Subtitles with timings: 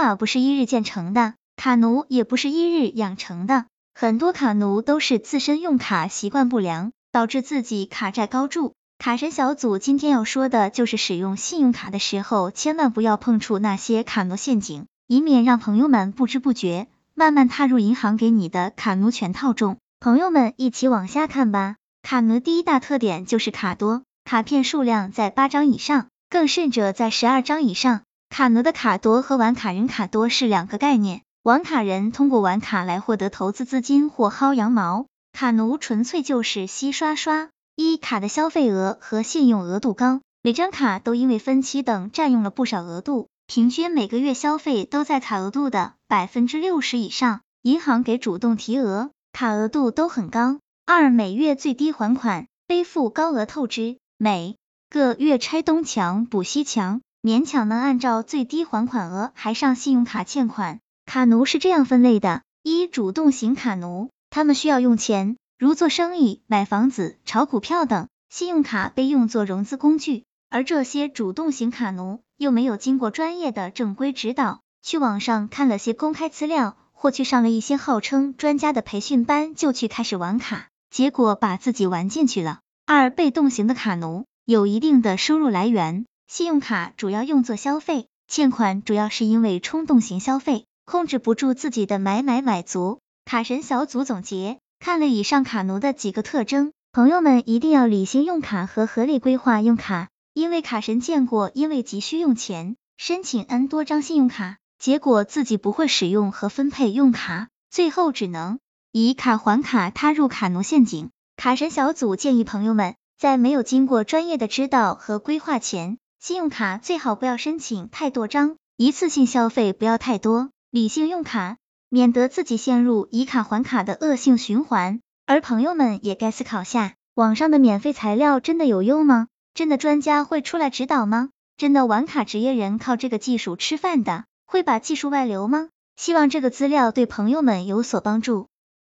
[0.00, 3.64] 马不是一日建成的，卡奴也不是一日养成的。
[3.96, 8.74] 很多卡奴都是自身用卡习惯不良，导致自己卡债高筑。
[8.98, 19.78] 卡神小组今天要说的就是使用信用卡的时候，千万不要碰触那些卡奴陷阱，以免让朋友们不知不觉慢慢踏入银行给你的卡奴全套中。
[19.98, 21.74] 朋友们一起往下看吧。
[22.02, 28.02] 卡奴第一大特点就是卡多，卡片数量在八张以上，更甚者在十二张以上。
[28.30, 37.50] 卡奴的卡多和玩卡人卡多是两个概念，玩卡人通过玩卡来获得投资资金或薅羊毛，卡奴纯粹就是吸刷刷。
[37.74, 50.58] 一卡的消费额和信用额度高，每张卡都因为分期等占用了不少额度，平均每个月消费都在卡额度的百分之六十以上，银行给主动提额，卡额度都很高。
[50.86, 54.56] 二每月最低还款，背负高额透支，每
[54.90, 57.00] 个月拆东墙补西墙。
[57.22, 60.80] 勉强能按照最低还款额还上信用卡欠款。
[61.04, 70.24] 卡奴是这样分类的：一、主动型卡奴，他们需要用钱，如做生意、买房子、炒股票等，信用卡被用作融资工具。
[70.50, 82.60] 而这些主动型卡奴又没有经过专业的正规指导，去网上看了些公开资料，或去上了一些号称专家的培训班，就去开始玩卡，结果把自己玩进去了。
[82.86, 86.06] 二、被动型的卡奴，有一定的收入来源。
[86.28, 93.00] 信用卡主要用作消费，欠款主要是因为冲动型消费，控制不住自己的买买买足。
[93.24, 108.58] 卡神小组总结，看了以上卡奴的几个特征，朋友们一定要理性用卡和合理规划用卡，因为卡神见过因为急需用钱申请 N 多张信用卡，结果自己不会使用和分配用卡，最后只能
[108.92, 111.08] 以卡还卡，踏入卡奴陷阱。
[111.38, 115.96] 卡神小组建议朋友们在没有经过专业的指导和规划前。
[116.20, 125.00] 信用卡最好不要申请太多张，一次性消费不要太多，理性用卡，免得自己陷入以卡还卡的恶性循环。
[125.26, 129.28] 而朋友们也该思考下，网上的免费材料真的有用吗？
[129.54, 131.30] 真的专家会出来指导吗？
[131.56, 135.68] 真的玩卡职业人靠这个技术吃饭的，会把技术外流吗？
[135.94, 138.48] 希望这个资料对朋友们有所帮助。